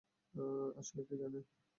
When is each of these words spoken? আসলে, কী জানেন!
আসলে, 0.79 1.01
কী 1.07 1.15
জানেন! 1.21 1.43